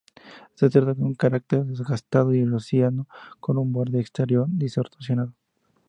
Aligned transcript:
Se 0.55 0.67
trata 0.71 0.95
de 0.95 1.03
un 1.03 1.13
cráter 1.13 1.63
desgastado 1.63 2.33
y 2.33 2.39
erosionado, 2.39 3.07
con 3.39 3.59
un 3.59 3.71
borde 3.71 3.99
exterior 4.01 4.47
distorsionado. 4.49 5.35